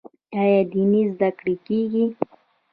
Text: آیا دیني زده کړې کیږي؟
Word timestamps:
آیا 0.41 0.61
دیني 0.71 1.01
زده 1.13 1.29
کړې 1.39 1.55
کیږي؟ 1.65 2.05